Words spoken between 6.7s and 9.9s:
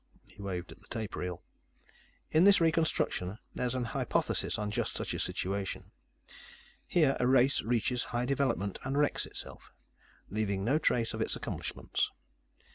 Here, a race reaches high development and wrecks itself